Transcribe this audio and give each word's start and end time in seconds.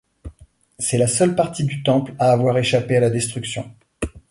C'est 0.79 0.97
la 0.97 1.05
seule 1.05 1.35
partie 1.35 1.63
du 1.63 1.83
temple 1.83 2.15
à 2.17 2.31
avoir 2.31 2.57
échappé 2.57 2.97
à 2.97 3.01
la 3.01 3.11
destruction. 3.11 3.71